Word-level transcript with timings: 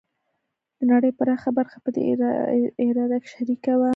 د 0.77 0.79
نړۍ 0.91 1.11
پراخه 1.19 1.49
برخه 1.57 1.77
په 1.85 1.89
دې 1.95 2.03
اراده 2.87 3.17
کې 3.21 3.27
شریکه 3.33 3.73
وه. 3.79 3.89